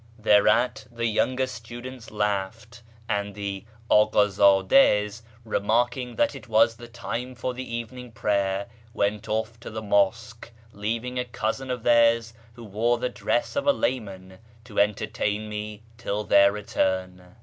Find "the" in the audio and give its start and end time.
0.91-1.05, 3.35-3.65, 6.75-6.87, 7.53-7.71, 9.69-9.83, 12.97-13.09